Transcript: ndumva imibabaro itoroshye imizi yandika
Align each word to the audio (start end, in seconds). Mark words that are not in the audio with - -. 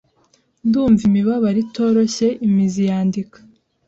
ndumva 0.67 1.01
imibabaro 1.09 1.57
itoroshye 1.65 2.27
imizi 2.47 2.81
yandika 2.89 3.37